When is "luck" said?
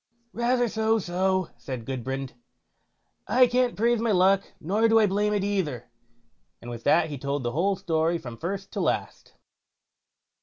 4.11-4.41